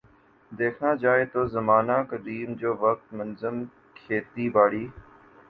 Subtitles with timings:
[0.51, 3.63] دیکھنا جائے تو زمانہ قدیم جو وقت منظم
[3.95, 4.85] کھیتی باڑی